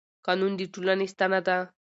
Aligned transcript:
قانون 0.25 0.51
د 0.57 0.61
ټولنې 0.73 1.05
ستنه 1.13 1.39
ده 1.47 1.57